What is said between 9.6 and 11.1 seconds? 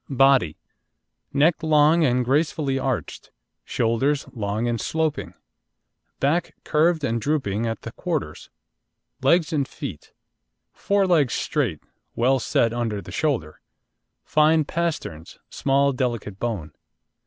FEET Fore